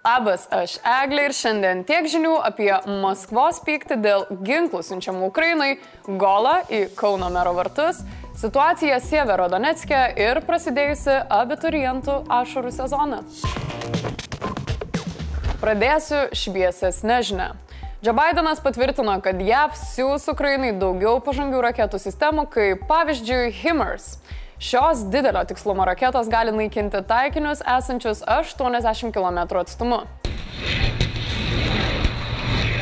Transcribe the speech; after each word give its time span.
Labas, 0.00 0.46
aš 0.48 0.78
Eglė 0.80 1.26
ir 1.28 1.34
šiandien 1.36 1.82
tiek 1.84 2.06
žinių 2.08 2.38
apie 2.48 2.70
Maskvos 3.02 3.58
pyktį 3.66 3.98
dėl 4.00 4.22
ginklų 4.48 4.80
siunčiamų 4.86 5.26
Ukrainai, 5.28 5.74
golą 6.08 6.54
į 6.72 6.86
Kauno 6.96 7.28
mero 7.28 7.52
vartus, 7.52 8.00
situaciją 8.40 8.96
Sievero 9.04 9.50
Donetskė 9.52 9.98
ir 10.16 10.40
prasidėjusi 10.48 11.18
abiturientų 11.36 12.16
ašarų 12.32 12.72
sezoną. 12.78 13.20
Pradėsiu 15.60 16.22
šviesesnę 16.32 17.20
žinę. 17.28 17.52
Joe 18.00 18.16
Bidenas 18.16 18.64
patvirtino, 18.64 19.20
kad 19.20 19.36
JAV 19.36 19.76
siūs 19.76 20.24
Ukrainai 20.32 20.72
daugiau 20.80 21.18
pažangių 21.20 21.60
raketų 21.68 22.00
sistemų, 22.00 22.48
kaip 22.48 22.88
pavyzdžiui 22.88 23.52
HIMARS. 23.60 24.14
Šios 24.60 25.10
didelio 25.10 25.44
tikslumo 25.44 25.84
raketos 25.84 26.28
gali 26.28 26.52
naikinti 26.52 26.96
taikinius 27.08 27.62
esančius 27.78 28.22
80 28.26 29.12
km 29.12 29.56
atstumu. 29.58 30.02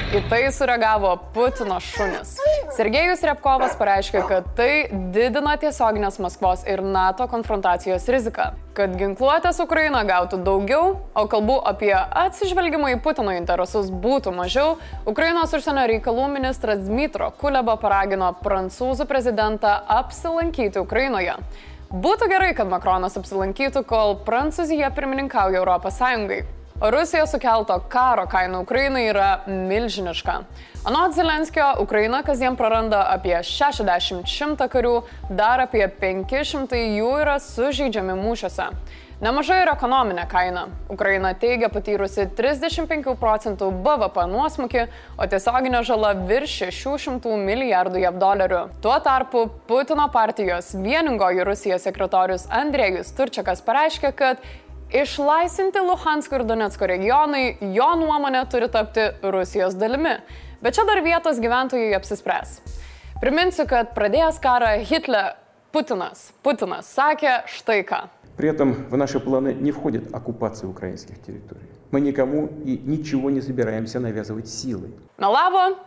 Į 0.09 0.23
tai 0.25 0.41
sureagavo 0.49 1.11
Putino 1.35 1.77
šunis. 1.85 2.30
Sergejus 2.73 3.21
Repkovas 3.29 3.75
pareiškė, 3.77 4.23
kad 4.25 4.47
tai 4.57 4.88
didina 5.12 5.52
tiesioginės 5.61 6.16
Maskvos 6.25 6.62
ir 6.65 6.80
NATO 6.80 7.27
konfrontacijos 7.29 8.09
riziką. 8.09 8.47
Kad 8.73 8.97
ginkluotės 8.97 9.60
Ukraina 9.60 10.01
gautų 10.09 10.41
daugiau, 10.47 10.95
o 11.13 11.27
kalbų 11.29 11.60
apie 11.69 11.93
atsižvelgimą 11.93 12.95
į 12.97 13.01
Putino 13.05 13.37
interesus 13.37 13.93
būtų 13.93 14.33
mažiau, 14.33 14.79
Ukrainos 15.05 15.52
užsienio 15.52 15.85
reikalų 15.93 16.29
ministras 16.38 16.87
Dmitro 16.88 17.29
Kuleba 17.37 17.77
paragino 17.77 18.33
prancūzų 18.41 19.05
prezidentą 19.10 19.77
apsilankyti 20.01 20.80
Ukrainoje. 20.80 21.37
Būtų 21.88 22.27
gerai, 22.28 22.51
kad 22.52 22.69
Makronas 22.69 23.15
apsilankytų, 23.16 23.80
kol 23.88 24.19
Prancūzija 24.27 24.91
pirmininkauja 24.92 25.62
Europos 25.62 25.96
Sąjungai. 25.96 26.42
Rusijos 26.80 27.30
sukelto 27.30 27.80
karo 27.88 28.27
kaina 28.27 28.60
Ukrainai 28.60 29.09
yra 29.10 29.41
milžiniška. 29.46 30.34
Anot 30.84 31.15
Zelenskio, 31.15 31.73
Ukraina 31.82 32.23
kasdien 32.23 32.54
praranda 32.57 33.01
apie 33.10 33.35
60-100 33.35 34.68
karių, 34.70 34.93
dar 35.26 35.59
apie 35.65 35.82
500 36.01 36.79
jų 36.79 37.10
yra 37.24 37.35
sužeidžiami 37.43 38.15
mūšiuose. 38.20 38.68
Nemažai 39.18 39.57
ir 39.65 39.73
ekonominė 39.73 40.29
kaina. 40.30 40.68
Ukraina 40.95 41.32
teigia 41.35 41.66
patyrusi 41.74 42.29
35 42.38 43.16
procentų 43.18 43.73
BVP 43.82 44.29
nuosmukį, 44.30 44.85
o 45.18 45.26
tiesioginė 45.26 45.80
žala 45.82 46.13
virš 46.30 46.54
600 46.76 47.35
milijardų 47.42 48.04
JAV 48.04 48.23
dolerių. 48.23 48.63
Tuo 48.79 48.95
tarpu 49.02 49.48
Putino 49.66 50.07
partijos 50.15 50.70
vieningoji 50.79 51.42
Rusijos 51.51 51.90
sekretorius 51.90 52.46
Andrėjus 52.46 53.10
Turčiakas 53.18 53.66
pareiškė, 53.66 54.15
kad 54.15 54.46
Išlaisinti 54.93 55.82
Luhansko 55.82 56.38
ir 56.38 56.43
Donetsko 56.46 56.85
regionai, 56.85 57.57
jo 57.74 57.88
nuomonė, 57.98 58.43
turi 58.52 58.68
tapti 58.70 59.07
Rusijos 59.26 59.74
dalimi. 59.74 60.20
Bet 60.62 60.77
čia 60.77 60.85
dar 60.85 61.02
vietos 61.02 61.40
gyventojai 61.41 61.96
apsispręs. 61.98 62.60
Priminsiu, 63.24 63.66
kad 63.70 63.96
pradėjęs 63.98 64.38
karą 64.44 64.75
Hitler, 64.85 65.34
Putinas, 65.74 66.28
Putinas 66.46 66.91
sakė 66.94 67.40
štai 67.50 67.81
ką. 67.90 68.03
При 68.38 68.50
этом 68.50 68.74
в 68.90 68.97
наши 68.97 69.19
планы 69.19 69.53
не 69.53 69.72
входит 69.72 70.13
оккупация 70.13 70.69
украинских 70.69 71.22
территорий. 71.22 71.69
Мы 71.91 72.02
никому 72.02 72.50
и 72.66 72.78
ничего 72.78 73.29
не 73.29 73.41
собираемся 73.41 74.00
навязывать 74.00 74.47
силой. 74.50 74.94
Melavo? 75.18 75.78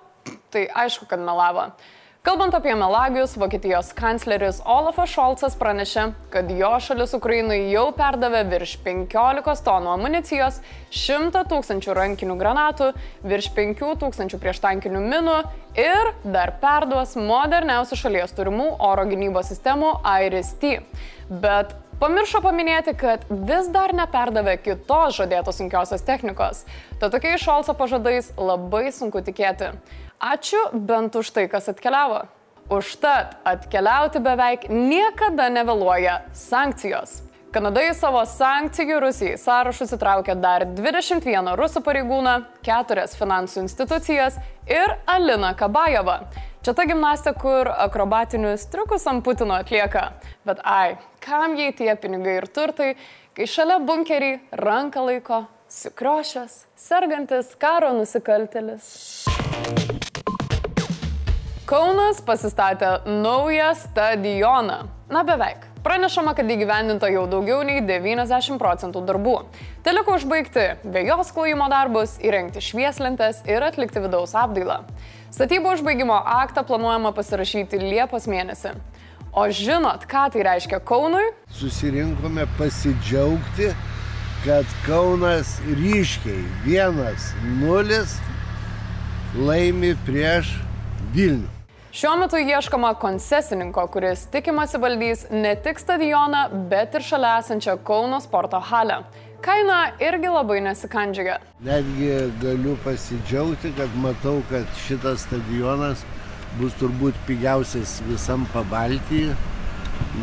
Tai 0.50 0.66
aišku, 0.66 1.06
kad 1.06 1.20
melavo. 1.20 1.72
Kalbant 2.21 2.53
apie 2.53 2.75
melagius, 2.77 3.31
Vokietijos 3.33 3.87
kancleris 3.97 4.59
Olafas 4.69 5.09
Šolcas 5.09 5.55
pranešė, 5.57 6.03
kad 6.29 6.51
jo 6.53 6.69
šalis 6.85 7.15
Ukrainai 7.17 7.71
jau 7.71 7.87
perdavė 7.97 8.43
virš 8.51 8.75
15 8.85 9.63
tonų 9.65 9.89
amunicijos, 9.95 10.59
100 10.93 11.41
tūkstančių 11.49 11.95
rankinių 11.97 12.35
granatų, 12.37 12.91
virš 13.25 13.49
5 13.57 13.81
tūkstančių 14.03 14.37
prieštankinių 14.43 15.01
minų 15.01 15.37
ir 15.81 16.13
dar 16.21 16.53
perduos 16.61 17.17
moderniausių 17.17 17.97
šalies 18.03 18.37
turimų 18.37 18.75
oro 18.91 19.07
gynybos 19.09 19.49
sistemų 19.49 19.95
IRIS-T. 20.05 20.77
Bet 21.41 21.73
Pamiršo 22.01 22.39
paminėti, 22.41 22.95
kad 22.97 23.27
vis 23.29 23.67
dar 23.69 23.91
neperdavė 23.93 24.55
kitos 24.57 25.19
žadėtos 25.19 25.59
sunkiosios 25.59 26.01
technikos. 26.01 26.63
Tad 26.97 27.13
tokiais 27.13 27.43
Šolco 27.43 27.75
pažadais 27.77 28.31
labai 28.41 28.87
sunku 28.89 29.21
tikėti. 29.21 29.69
Ačiū 30.21 30.69
bent 30.77 31.15
už 31.17 31.31
tai, 31.33 31.47
kas 31.49 31.65
atkeliavo. 31.71 32.27
Užtat 32.69 33.39
atkeliauti 33.41 34.21
beveik 34.21 34.67
niekada 34.69 35.49
nevėluoja 35.49 36.21
sankcijos. 36.37 37.23
Kanada 37.51 37.81
į 37.83 37.95
savo 37.97 38.21
sankcijų 38.29 38.99
Rusijai 39.01 39.39
sąrašus 39.41 39.95
įtraukė 39.97 40.37
dar 40.39 40.63
21 40.77 41.49
rusų 41.59 41.81
pareigūną, 41.83 42.35
4 42.63 43.07
finansų 43.17 43.65
institucijas 43.65 44.37
ir 44.69 44.93
Aliną 45.09 45.51
Kabajevą. 45.59 46.19
Čia 46.61 46.75
ta 46.77 46.85
gimnastė, 46.85 47.33
kur 47.33 47.67
akrobatinius 47.73 48.67
triukus 48.71 49.07
ant 49.09 49.25
Putino 49.25 49.57
atlieka. 49.57 50.11
Bet 50.45 50.61
ai, 50.61 50.99
kam 51.19 51.57
jai 51.57 51.73
tie 51.73 51.95
pinigai 51.97 52.37
ir 52.43 52.47
turtai, 52.47 52.93
kai 53.33 53.49
šalia 53.49 53.81
bunkerį 53.83 54.35
ranką 54.61 55.09
laiko 55.09 55.41
sukriošęs, 55.67 56.61
sergantis 56.77 57.51
karo 57.59 57.91
nusikaltelis. 57.97 58.91
Kaunas 61.71 62.17
pasistatė 62.19 62.87
naują 63.07 63.75
stadioną. 63.75 64.87
Na 65.09 65.23
beveik. 65.23 65.57
Pranešama, 65.83 66.33
kad 66.35 66.49
įgyvendinta 66.51 67.07
jau 67.07 67.21
daugiau 67.31 67.61
nei 67.63 67.79
90 67.79 68.59
procentų 68.59 68.99
darbų. 69.07 69.35
Teliko 69.85 70.17
užbaigti 70.19 70.65
vėjos 70.83 71.31
klojimo 71.31 71.69
darbus, 71.71 72.17
įrengti 72.19 72.59
švieslentes 72.59 73.39
ir 73.47 73.63
atlikti 73.63 74.03
vidaus 74.03 74.35
apdailą. 74.35 74.81
Statybų 75.31 75.71
užbaigimo 75.77 76.17
aktą 76.33 76.65
planuojama 76.67 77.13
pasirašyti 77.15 77.79
Liepos 77.85 78.27
mėnesį. 78.27 78.75
O 79.31 79.47
žinot, 79.47 80.03
ką 80.11 80.25
tai 80.35 80.43
reiškia 80.49 80.81
Kaunui? 80.83 81.23
Susirinkome 81.55 82.49
pasidžiaugti, 82.59 83.71
kad 84.43 84.67
Kaunas 84.83 85.55
ryškiai 85.79 86.43
1-0 86.67 88.03
laimi 89.39 89.95
prieš 90.03 90.51
Vilnių. 91.15 91.60
Šiuo 91.91 92.13
metu 92.15 92.37
ieškoma 92.37 92.93
koncesininko, 92.93 93.83
kuris 93.91 94.21
tikimasi 94.31 94.79
valdys 94.79 95.25
ne 95.31 95.49
tik 95.63 95.79
stadioną, 95.79 96.45
bet 96.71 96.93
ir 96.95 97.03
šalia 97.03 97.31
esančią 97.41 97.73
Kauno 97.83 98.21
sporto 98.23 98.61
halę. 98.63 99.01
Kaina 99.43 99.79
irgi 99.99 100.29
labai 100.31 100.61
nesikandžiaga. 100.63 101.35
Netgi 101.67 102.07
galiu 102.39 102.77
pasidžiaugti, 102.85 103.73
kad 103.75 103.97
matau, 104.05 104.37
kad 104.49 104.71
šitas 104.85 105.25
stadionas 105.25 106.05
bus 106.61 106.77
turbūt 106.79 107.19
pigiausias 107.27 107.97
visam 108.07 108.47
pabaltyje, 108.53 109.35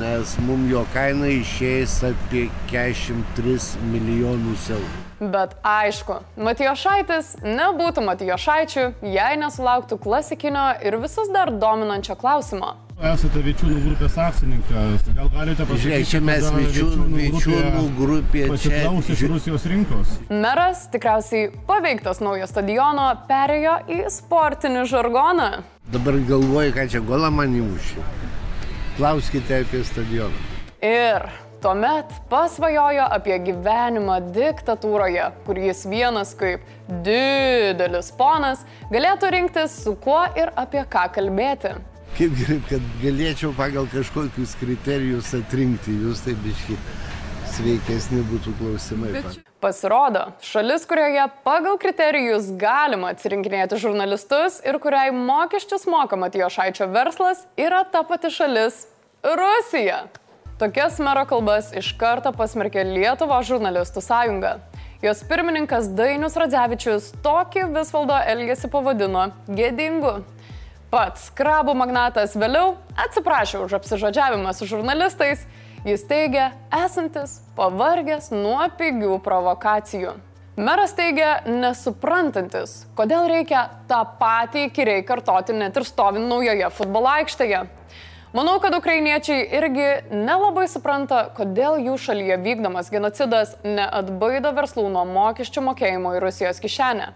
nes 0.01 0.35
mums 0.49 0.73
jo 0.73 0.87
kaina 0.97 1.29
išeis 1.37 1.99
apie 2.15 2.47
43 2.73 3.77
milijonus 3.93 4.71
eurų. 4.79 5.08
Bet 5.21 5.57
aišku, 5.67 6.21
Matijošaitis 6.39 7.33
nebūtų 7.43 8.05
Matijošaičių, 8.07 8.85
jei 9.03 9.39
nesulauktų 9.41 9.99
klasikinio 9.99 10.69
ir 10.87 10.95
visus 11.03 11.33
dar 11.35 11.51
dominančio 11.51 12.15
klausimo. 12.21 12.77
Esate 12.99 13.39
Vyčiūnų 13.43 13.81
grupės 13.85 14.17
akcininkas, 14.19 15.05
gal 15.15 15.29
galite 15.31 15.63
pasakyti, 15.63 15.83
Žiūrėk, 15.85 16.07
čia 16.11 16.21
mes 16.21 16.47
kada 16.47 16.63
Vyčiūnų- 16.63 17.19
Vyčiūnų 17.19 17.83
grupė 17.99 18.47
pasiklausė 18.51 19.13
iš 19.15 19.23
Rusijos 19.31 19.67
rinkos. 19.71 20.15
Meras, 20.31 20.87
tikriausiai 20.91 21.53
paveiktas 21.67 22.19
naujo 22.23 22.47
stadiono, 22.51 23.07
perėjo 23.31 23.77
į 23.87 24.01
sportinį 24.11 24.83
žargoną. 24.91 25.51
Dabar 25.95 26.15
galvoju, 26.31 26.75
ką 26.75 26.89
čia 26.91 27.01
golą 27.01 27.31
man 27.31 27.55
įmušė. 27.55 28.03
Klauskite 28.99 29.61
apie 29.63 29.85
stadioną. 29.87 30.35
Ir 30.83 31.23
tuomet 31.63 32.13
pasvajojo 32.31 33.07
apie 33.19 33.39
gyvenimą 33.49 34.19
diktatūroje, 34.35 35.27
kur 35.47 35.59
jis 35.59 35.85
vienas 35.91 36.35
kaip 36.39 36.65
didelis 37.05 38.11
ponas 38.19 38.65
galėtų 38.93 39.33
rinktis 39.35 39.75
su 39.85 39.97
kuo 40.05 40.21
ir 40.39 40.53
apie 40.57 40.85
ką 40.91 41.09
kalbėti. 41.19 41.75
Kaip 42.19 42.35
gerai, 42.39 42.59
kad 42.71 42.87
galėčiau 43.03 43.53
pagal 43.59 43.87
kažkokius 43.93 44.55
kriterijus 44.59 45.35
atrinkti 45.37 45.95
jūs, 45.99 46.25
tai 46.25 46.35
biški 46.45 46.79
sveikesni 47.59 48.23
būtų 48.31 48.55
klausimai. 48.59 49.13
Bet... 49.19 49.43
Pasirodo, 49.59 50.29
šalis, 50.45 50.85
kurioje 50.87 51.25
pagal 51.43 51.81
kriterijus 51.83 52.53
galima 52.61 53.11
atsirinkinėti 53.15 53.81
žurnalistus 53.83 54.61
ir 54.63 54.79
kuriai 54.83 55.11
mokesčius 55.15 55.89
moka 55.91 56.19
Matijošaičio 56.21 56.87
verslas, 56.95 57.43
yra 57.59 57.83
ta 57.91 58.05
pati 58.07 58.31
šalis- 58.31 58.87
Rusija. 59.41 60.05
Tokias 60.59 60.97
mero 60.99 61.23
kalbas 61.23 61.69
iš 61.79 61.93
karto 61.95 62.33
pasmerkė 62.35 62.83
Lietuvo 62.83 63.37
žurnalistų 63.47 64.03
sąjunga. 64.03 64.57
Jos 65.07 65.21
pirmininkas 65.31 65.87
Dainius 65.95 66.35
Radzevičius 66.35 67.13
tokį 67.23 67.69
Visvaldo 67.77 68.17
elgesį 68.33 68.67
pavadino 68.73 69.29
gėdingu. 69.47 70.17
Pats 70.91 71.29
krabų 71.39 71.77
magnatas 71.79 72.35
vėliau 72.35 72.75
atsiprašė 73.05 73.63
už 73.69 73.79
apsižodžiavimą 73.79 74.57
su 74.59 74.67
žurnalistais. 74.67 75.47
Jis 75.87 76.03
teigia 76.11 76.51
esantis 76.75 77.39
pavargęs 77.55 78.33
nuo 78.35 78.67
pigių 78.83 79.21
provokacijų. 79.23 80.19
Meras 80.59 80.99
teigia 80.99 81.37
nesuprantantis, 81.47 82.81
kodėl 82.99 83.31
reikia 83.31 83.69
tą 83.87 84.03
patį 84.19 84.73
įkyriai 84.73 85.07
kartoti 85.07 85.55
net 85.55 85.79
ir 85.79 85.87
stovint 85.87 86.27
naujoje 86.27 86.75
futbolo 86.75 87.15
aikštėje. 87.21 87.69
Manau, 88.33 88.59
kad 88.61 88.75
ukrainiečiai 88.77 89.47
irgi 89.57 89.87
nelabai 90.13 90.67
supranta, 90.69 91.23
kodėl 91.33 91.79
jų 91.81 91.95
šalyje 91.97 92.37
vykdomas 92.45 92.91
genocidas 92.93 93.55
neatbaido 93.65 94.51
verslų 94.53 94.91
nuo 94.93 95.07
mokesčių 95.09 95.63
mokėjimo 95.71 96.13
į 96.13 96.21
Rusijos 96.27 96.61
kišenę. 96.61 97.07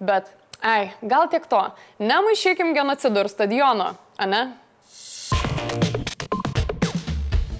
Bet, 0.00 0.30
ai, 0.64 0.94
gal 1.04 1.28
tiek 1.28 1.44
to, 1.50 1.60
nemaišykim 2.00 2.72
genocidų 2.72 3.26
ir 3.26 3.28
stadiono, 3.28 3.90
ane? 4.16 4.40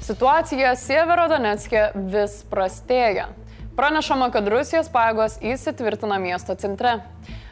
Situacija 0.00 0.72
Sievero 0.80 1.28
Donetskė 1.28 1.90
vis 2.16 2.40
prastėja. 2.48 3.28
Pranešama, 3.76 4.30
kad 4.32 4.48
Rusijos 4.48 4.88
pajėgos 4.92 5.36
įsitvirtina 5.44 6.16
miesto 6.16 6.56
centre. 6.56 7.02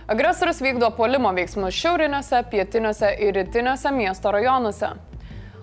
Agresorius 0.08 0.64
vykdo 0.64 0.88
puolimo 0.96 1.36
veiksmus 1.36 1.76
šiauriniuose, 1.76 2.46
pietiniuose 2.48 3.12
ir 3.28 3.36
rytiniuose 3.36 3.92
miesto 3.92 4.32
rajonuose. 4.32 4.94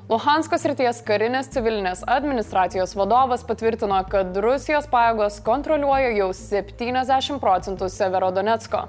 Luhanskos 0.07 0.63
ryties 0.63 1.01
karinės 1.03 1.49
civilinės 1.51 1.99
administracijos 2.07 2.93
vadovas 2.95 3.41
patvirtino, 3.43 3.97
kad 4.07 4.37
Rusijos 4.39 4.85
pajėgos 4.87 5.41
kontroliuoja 5.43 6.13
jau 6.15 6.29
70 6.31 7.41
procentų 7.43 7.89
Severodonetsko. 7.91 8.85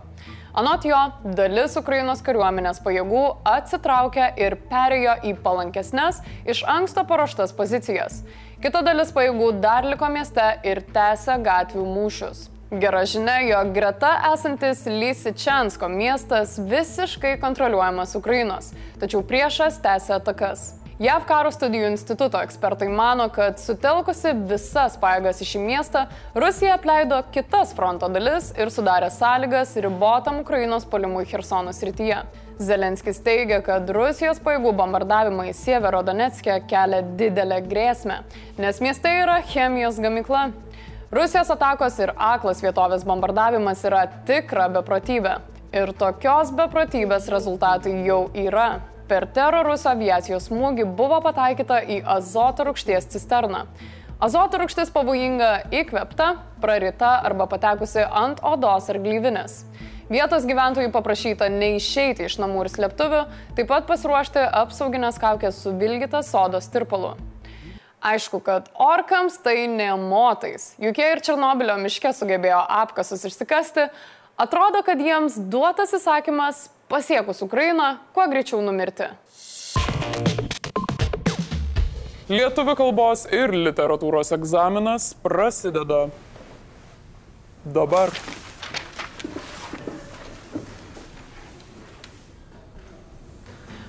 Anot 0.62 0.86
jo, 0.86 1.00
dalis 1.34 1.74
Ukrainos 1.80 2.22
kariuomenės 2.22 2.78
pajėgų 2.86 3.24
atsitraukė 3.50 4.28
ir 4.38 4.54
perėjo 4.70 5.16
į 5.26 5.34
palankesnės, 5.42 6.22
iš 6.46 6.62
anksto 6.70 7.02
paruoštas 7.10 7.50
pozicijas. 7.58 8.22
Kita 8.62 8.84
dalis 8.86 9.10
pajėgų 9.10 9.56
dar 9.58 9.90
liko 9.90 10.06
mieste 10.14 10.46
ir 10.62 10.84
tęsė 10.94 11.40
gatvių 11.42 11.82
mūšius. 11.98 12.46
Gera 12.78 13.02
žinia, 13.08 13.40
jog 13.48 13.74
greta 13.74 14.14
esantis 14.28 14.86
Lysičensko 14.86 15.88
miestas 15.90 16.60
visiškai 16.62 17.40
kontroliuojamas 17.42 18.14
Ukrainos, 18.14 18.70
tačiau 19.02 19.26
priešas 19.26 19.82
tęsė 19.82 20.20
atakas. 20.20 20.76
JAV 20.98 21.28
karo 21.30 21.50
studijų 21.54 21.92
instituto 21.92 22.40
ekspertai 22.42 22.88
mano, 22.90 23.28
kad 23.30 23.60
sutelkusi 23.62 24.32
visas 24.50 24.96
pajėgas 24.98 25.38
į 25.44 25.46
šį 25.46 25.60
miestą, 25.62 26.00
Rusija 26.34 26.72
apleido 26.74 27.20
kitas 27.30 27.70
fronto 27.78 28.08
dalis 28.10 28.48
ir 28.58 28.72
sudarė 28.74 29.06
sąlygas 29.14 29.76
ribotam 29.78 30.40
Ukrainos 30.42 30.88
polimui 30.90 31.22
Hersono 31.30 31.70
srityje. 31.70 32.18
Zelenskis 32.58 33.22
teigia, 33.22 33.60
kad 33.62 33.86
Rusijos 33.94 34.42
pajėgų 34.42 34.74
bombardavimai 34.82 35.52
Sievero 35.54 36.02
Donetskė 36.02 36.58
kelia 36.66 37.04
didelę 37.22 37.62
grėsmę, 37.70 38.18
nes 38.58 38.82
mieste 38.82 39.14
yra 39.22 39.38
chemijos 39.54 40.02
gamykla. 40.02 40.48
Rusijos 41.14 41.54
atakos 41.54 42.02
ir 42.02 42.16
aklas 42.18 42.58
vietovės 42.66 43.06
bombardavimas 43.06 43.86
yra 43.86 44.08
tikra 44.26 44.66
beprotybė. 44.80 45.38
Ir 45.78 45.94
tokios 45.94 46.50
beprotybės 46.58 47.30
rezultatai 47.30 48.00
jau 48.02 48.24
yra. 48.34 48.72
Per 49.08 49.24
terorus 49.32 49.86
aviacijos 49.88 50.50
smūgį 50.50 50.84
buvo 50.98 51.16
pataikyta 51.24 51.78
į 51.80 52.02
azoto 52.12 52.66
rūgšties 52.68 53.06
cisterną. 53.14 53.62
Azoto 54.20 54.60
rūgštis 54.60 54.92
pavojinga 54.92 55.70
įkvepta, 55.72 56.26
prarita 56.60 57.14
arba 57.24 57.46
patekusi 57.48 58.04
ant 58.04 58.42
odos 58.44 58.90
ar 58.92 59.00
glyvinės. 59.00 59.62
Vietos 60.12 60.44
gyventojų 60.48 60.92
paprašyta 60.92 61.48
neišeiti 61.52 62.28
iš 62.28 62.36
namų 62.42 62.66
ir 62.66 62.72
slėptuvių, 62.74 63.24
taip 63.56 63.72
pat 63.72 63.88
pasiruošti 63.88 64.44
apsauginės 64.60 65.20
kaukės 65.22 65.64
su 65.64 65.72
vilgita 65.80 66.20
sodos 66.26 66.68
tirpalu. 66.72 67.14
Aišku, 68.04 68.44
kad 68.44 68.68
orkams 68.76 69.40
tai 69.40 69.66
ne 69.72 69.88
motais. 70.00 70.74
Juk 70.76 71.00
jie 71.00 71.12
ir 71.14 71.24
Černobilio 71.24 71.80
miške 71.80 72.12
sugebėjo 72.12 72.60
apkasus 72.84 73.24
išsikasti, 73.24 73.88
atrodo, 74.36 74.84
kad 74.84 75.00
jiems 75.00 75.40
duotas 75.48 75.96
įsakymas 75.96 76.68
pasiekus 76.88 77.42
Ukrainą, 77.42 77.96
kuo 78.14 78.26
greičiau 78.28 78.62
numirti. 78.64 79.08
Lietuvių 82.28 82.74
kalbos 82.76 83.24
ir 83.32 83.54
literatūros 83.56 84.34
egzaminas 84.36 85.14
prasideda 85.24 86.08
dabar. 87.64 88.12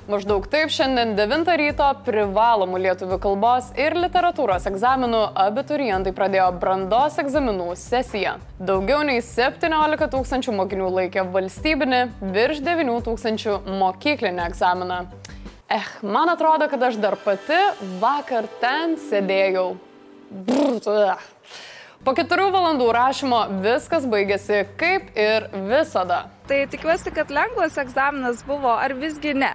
Maždaug 0.09 0.47
taip 0.49 0.71
šiandien 0.73 1.11
9 1.13 1.51
ryto 1.59 1.87
privalomų 2.01 2.79
lietuvių 2.81 3.19
kalbos 3.21 3.67
ir 3.77 3.93
literatūros 3.93 4.63
egzaminų 4.65 5.19
abiturientai 5.37 6.15
pradėjo 6.17 6.47
brandos 6.57 7.19
egzaminų 7.21 7.67
sesiją. 7.77 8.31
Daugiau 8.57 9.03
nei 9.05 9.19
17 9.21 10.07
tūkstančių 10.15 10.55
mokinių 10.63 10.89
laikė 10.95 11.27
valstybinį, 11.35 12.01
virš 12.33 12.63
9 12.65 12.97
tūkstančių 13.05 13.59
mokyklinį 13.83 14.43
egzaminą. 14.47 14.99
Eh, 15.77 15.93
man 16.01 16.33
atrodo, 16.33 16.65
kad 16.73 16.89
aš 16.89 16.97
dar 16.97 17.19
pati 17.21 17.61
vakar 18.01 18.49
ten 18.65 18.97
sėdėjau. 18.97 19.75
Brr, 20.33 21.21
Po 21.99 22.17
keturių 22.17 22.49
valandų 22.49 22.89
rašymo 22.95 23.45
viskas 23.61 24.09
baigėsi 24.09 24.65
kaip 24.79 25.17
ir 25.19 25.51
visada. 25.69 26.23
Tai 26.49 26.63
tikiuosi, 26.71 27.11
kad 27.13 27.29
lengvas 27.29 27.77
egzaminas 27.77 28.41
buvo, 28.47 28.71
ar 28.73 28.97
visgi 28.97 29.37
ne? 29.37 29.53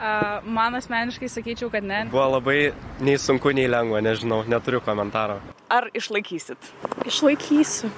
A, 0.00 0.40
Man 0.44 0.74
asmeniškai 0.78 1.28
sakyčiau, 1.28 1.68
kad 1.72 1.84
ne. 1.84 2.06
Buvo 2.10 2.24
labai 2.38 2.72
nei 3.04 3.18
sunku, 3.20 3.52
nei 3.56 3.68
lengva, 3.68 4.00
nežinau, 4.04 4.42
neturiu 4.48 4.80
komentaro. 4.84 5.36
Ar 5.68 5.90
išlaikysit? 5.94 6.72
Išlaikysiu. 7.06 7.92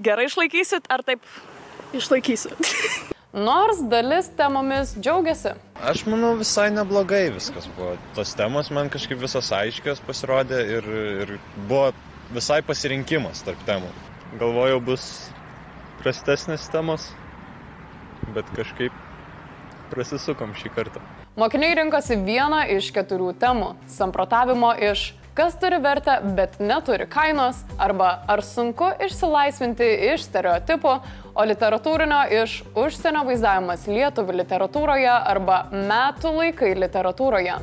Gerai 0.00 0.26
išlaikysit, 0.30 0.88
ar 0.88 1.04
taip? 1.06 1.20
Išlaikysiu. 1.96 2.56
Nors 3.46 3.78
dalis 3.92 4.26
temomis 4.34 4.96
džiaugiasi. 4.98 5.52
Aš 5.86 6.02
manau 6.10 6.32
visai 6.40 6.70
neblogai 6.74 7.28
viskas 7.30 7.68
buvo. 7.76 7.92
Tos 8.16 8.32
temos 8.34 8.72
man 8.74 8.90
kažkaip 8.90 9.20
visos 9.22 9.52
aiškios 9.54 10.00
pasirodė 10.08 10.64
ir, 10.78 10.88
ir 11.26 11.36
buvo 11.68 11.92
visai 12.34 12.58
pasirinkimas 12.66 13.44
tarp 13.46 13.62
temų. 13.68 13.92
Galvojau 14.40 14.80
bus 14.88 15.04
prastesnės 16.00 16.66
temos, 16.72 17.06
bet 18.34 18.50
kažkaip 18.56 18.96
prasisukom 19.90 20.54
šį 20.58 20.74
kartą. 20.74 21.02
Mokiniai 21.40 21.76
rinkosi 21.78 22.18
vieną 22.24 22.64
iš 22.76 22.92
keturių 22.96 23.34
temų- 23.40 23.74
samprotavimo 23.98 24.74
iš 24.90 25.12
kas 25.34 25.54
turi 25.60 25.78
vertę, 25.80 26.18
bet 26.36 26.58
neturi 26.60 27.06
kainos, 27.08 27.62
arba 27.78 28.10
ar 28.28 28.42
sunku 28.42 28.90
išsilaisvinti 29.06 29.86
iš 30.12 30.26
stereotipų, 30.26 30.94
o 31.34 31.44
literatūrinio 31.48 32.20
iš 32.42 32.62
užsienio 32.76 33.22
vaizdavimas 33.24 33.86
lietuvių 33.88 34.40
literatūroje 34.42 35.12
arba 35.32 35.62
metų 35.72 36.34
laikai 36.36 36.74
literatūroje. 36.74 37.60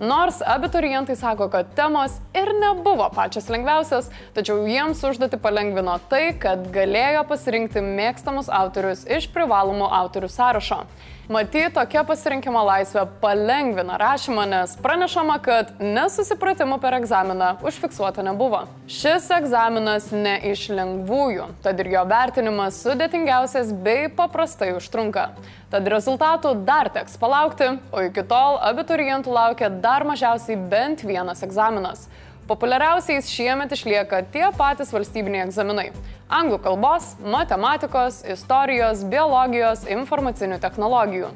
Nors 0.00 0.42
abiturientai 0.44 1.14
sako, 1.16 1.46
kad 1.48 1.70
temos 1.76 2.18
ir 2.36 2.50
nebuvo 2.60 3.06
pačios 3.14 3.46
lengviausias, 3.48 4.10
tačiau 4.36 4.66
jiems 4.68 5.00
užduoti 5.08 5.38
palengvino 5.40 5.94
tai, 6.10 6.34
kad 6.36 6.66
galėjo 6.74 7.22
pasirinkti 7.30 7.80
mėgstamus 7.80 8.50
autorius 8.52 9.06
iš 9.08 9.30
privalomų 9.32 9.88
autorių 10.02 10.28
sąrašo. 10.28 10.82
Matyt, 11.26 11.72
tokia 11.74 12.04
pasirinkimo 12.06 12.60
laisvė 12.68 13.02
palengvina 13.18 13.96
rašymą, 13.98 14.44
nes 14.46 14.76
pranešama, 14.78 15.40
kad 15.42 15.72
nesusipratimų 15.82 16.76
per 16.78 16.94
egzaminą 17.00 17.48
užfiksuota 17.66 18.22
nebuvo. 18.22 18.60
Šis 18.86 19.26
egzaminas 19.34 20.06
ne 20.14 20.36
iš 20.52 20.68
lengvųjų, 20.70 21.48
tad 21.64 21.82
ir 21.82 21.90
jo 21.96 22.04
vertinimas 22.06 22.78
sudėtingiausias 22.84 23.72
bei 23.74 24.06
paprastai 24.06 24.70
užtrunka. 24.76 25.32
Tad 25.72 25.90
rezultatų 25.90 26.52
dar 26.68 26.92
teks 26.94 27.18
palaukti, 27.18 27.72
o 27.90 28.06
iki 28.06 28.22
tol 28.30 28.60
abiturientų 28.70 29.34
laukia 29.34 29.72
dar 29.82 30.06
mažiausiai 30.06 30.54
bent 30.70 31.02
vienas 31.02 31.42
egzaminas. 31.42 32.06
Populiariausiais 32.46 33.26
šiemet 33.26 33.72
išlieka 33.74 34.20
tie 34.30 34.44
patys 34.54 34.92
valstybiniai 34.94 35.48
egzaminai- 35.48 35.88
anglų 36.38 36.60
kalbos, 36.62 37.16
matematikos, 37.18 38.20
istorijos, 38.22 39.02
biologijos, 39.02 39.82
informacinių 39.90 40.60
technologijų. 40.62 41.32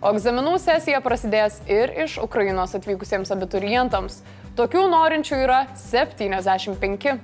O 0.00 0.12
egzaminų 0.14 0.54
sesija 0.62 1.00
prasidės 1.02 1.58
ir 1.66 1.90
iš 2.04 2.18
Ukrainos 2.22 2.74
atvykusiems 2.78 3.34
abiturientams. 3.34 4.22
Tokių 4.54 4.86
norinčių 4.94 5.42
yra 5.42 5.66
75. 5.74 7.18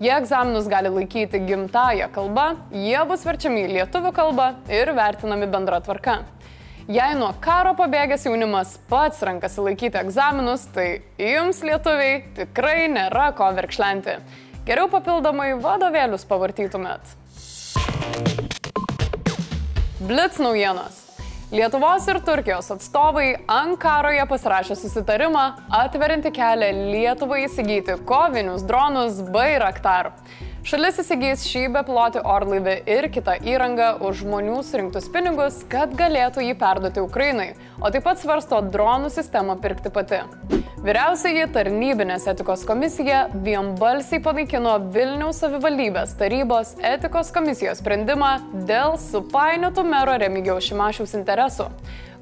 Jie 0.00 0.12
egzaminus 0.18 0.66
gali 0.66 0.90
laikyti 0.90 1.38
gimtają 1.46 2.10
kalbą, 2.10 2.56
jie 2.72 3.06
bus 3.06 3.22
verčiami 3.22 3.62
į 3.62 3.72
lietuvių 3.78 4.12
kalbą 4.12 4.54
ir 4.68 4.90
vertinami 4.90 5.46
bendra 5.46 5.78
tvarka. 5.80 6.24
Jei 6.90 7.14
nuo 7.14 7.28
karo 7.38 7.76
pabėgęs 7.78 8.24
jaunimas 8.26 8.72
pats 8.90 9.20
rankasi 9.22 9.62
laikyti 9.62 10.00
egzaminus, 10.00 10.64
tai 10.74 11.04
jums 11.14 11.60
lietuviai 11.62 12.16
tikrai 12.34 12.88
nėra 12.90 13.28
ko 13.38 13.52
verkšlenti. 13.54 14.16
Geriau 14.66 14.88
papildomai 14.90 15.52
vadovėlius 15.62 16.26
pavartytumėt. 16.26 17.14
Blitz 20.02 20.42
naujienos. 20.42 20.98
Lietuvos 21.54 22.08
ir 22.10 22.18
Turkijos 22.26 22.72
atstovai 22.74 23.28
Ankaroje 23.46 24.26
pasirašė 24.26 24.74
susitarimą 24.80 25.44
atverinti 25.78 26.32
kelią 26.34 26.72
Lietuvai 26.90 27.44
įsigyti 27.44 28.00
kovinius 28.08 28.66
dronus 28.66 29.22
Bairaktar. 29.30 30.10
Šalis 30.62 31.00
įsigys 31.02 31.42
šį 31.50 31.64
bepilotį 31.74 32.20
orlaivį 32.22 32.74
ir 32.86 33.08
kitą 33.10 33.32
įrangą 33.50 33.88
už 34.06 34.20
žmonių 34.20 34.60
surinktus 34.62 35.08
pinigus, 35.10 35.56
kad 35.66 35.90
galėtų 35.98 36.44
jį 36.46 36.52
perduoti 36.60 37.02
Ukrainai, 37.02 37.48
o 37.82 37.90
taip 37.90 38.04
pat 38.06 38.20
svarsto 38.20 38.60
dronų 38.62 39.10
sistemą 39.10 39.56
pirkti 39.58 39.90
pati. 39.90 40.20
Vyriausiai 40.86 41.48
tarnybinės 41.50 42.28
etikos 42.30 42.62
komisija 42.68 43.24
vienbalsiai 43.42 44.22
panaikino 44.22 44.76
Vilniaus 44.94 45.42
savivaldybės 45.42 46.14
tarybos 46.22 46.76
etikos 46.94 47.34
komisijos 47.34 47.82
sprendimą 47.82 48.30
dėl 48.70 48.94
supainiotų 49.02 49.82
mero 49.90 50.14
Remigiaus 50.22 50.70
Šimašiaus 50.70 51.18
interesų. 51.18 51.72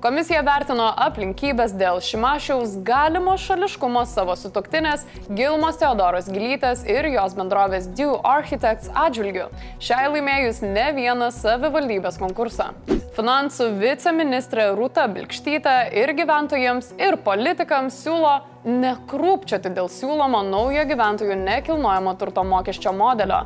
Komisija 0.01 0.41
vertino 0.41 0.87
aplinkybės 0.97 1.75
dėl 1.77 1.99
Šimašiaus 2.01 2.79
galimo 2.89 3.35
šališkumo 3.37 4.07
savo 4.09 4.33
sutoktinės 4.33 5.03
Gilmos 5.29 5.77
Teodoros 5.77 6.31
Gilytės 6.33 6.87
ir 6.89 7.05
jos 7.13 7.35
bendrovės 7.37 7.91
Dew 7.99 8.15
Architects 8.25 8.89
atžvilgių, 8.97 9.51
šiai 9.77 10.07
laimėjus 10.15 10.63
ne 10.65 10.87
vieną 10.97 11.29
savivaldybės 11.37 12.17
konkursą. 12.23 12.71
Finansų 13.13 13.67
viceministrė 13.83 14.71
Rūta 14.79 15.05
Bilkštytė 15.13 15.77
ir 16.01 16.15
gyventojams, 16.17 16.95
ir 16.97 17.19
politikams 17.21 18.01
siūlo 18.01 18.39
nekrūpčioti 18.65 19.75
dėl 19.77 19.93
siūlomo 19.93 20.41
naujo 20.49 20.87
gyventojų 20.89 21.37
nekilnojamo 21.45 22.17
turto 22.17 22.47
mokesčio 22.49 22.97
modelio. 22.97 23.43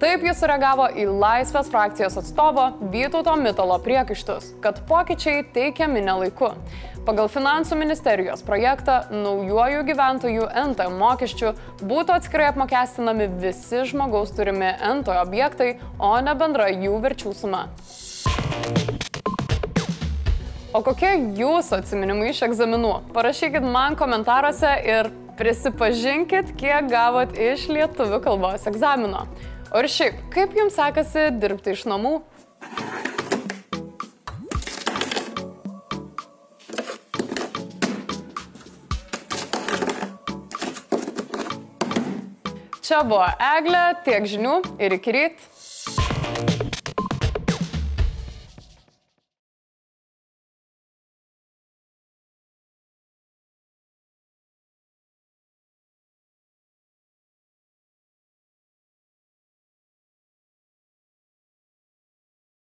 Taip 0.00 0.22
jis 0.24 0.38
sureagavo 0.40 0.86
į 0.96 1.02
Laisvės 1.20 1.66
frakcijos 1.68 2.14
atstovo 2.16 2.62
Vytauto 2.88 3.34
Mitalo 3.36 3.74
priekaištus, 3.84 4.46
kad 4.64 4.78
pokyčiai 4.88 5.42
teikiami 5.52 6.00
nelaiku. 6.06 6.54
Pagal 7.04 7.28
Finansų 7.28 7.76
ministerijos 7.76 8.40
projektą 8.46 8.94
naujojų 9.12 9.82
gyventojų 9.90 10.46
NT 10.70 10.86
mokesčių 10.94 11.52
būtų 11.84 12.16
atskirai 12.16 12.48
apmokestinami 12.48 13.28
visi 13.42 13.84
žmogaus 13.92 14.32
turimi 14.32 14.72
NT 14.72 15.20
objektai, 15.20 15.74
o 16.00 16.14
ne 16.24 16.32
bendra 16.32 16.70
jų 16.72 16.96
verčių 17.04 17.36
suma. 17.36 17.66
O 20.72 20.80
kokie 20.86 21.12
jūsų 21.36 21.82
atsiminimai 21.82 22.32
iš 22.32 22.46
egzaminų? 22.48 22.96
Parašykit 23.12 23.68
man 23.68 24.00
komentaruose 24.00 24.78
ir 24.80 25.12
prisipažinkit, 25.36 26.56
kiek 26.56 26.88
gavot 26.88 27.36
iš 27.36 27.68
lietuvių 27.68 28.24
kalbos 28.24 28.64
egzamino. 28.68 29.26
O 29.70 29.78
ir 29.78 29.86
šiaip, 29.86 30.16
kaip 30.34 30.54
jums 30.58 30.74
sekasi 30.74 31.28
dirbti 31.38 31.76
iš 31.76 31.84
namų? 31.86 32.16
Čia 42.82 43.04
buvo 43.06 43.28
Eglė, 43.52 43.84
tiek 44.02 44.26
žinių 44.26 44.56
ir 44.82 44.98
iki 44.98 45.14
ryt. 45.14 45.46